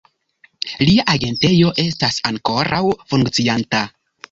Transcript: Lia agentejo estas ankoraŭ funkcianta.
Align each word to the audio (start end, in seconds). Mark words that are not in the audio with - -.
Lia 0.89 1.05
agentejo 1.13 1.69
estas 1.85 2.19
ankoraŭ 2.33 2.83
funkcianta. 3.13 3.87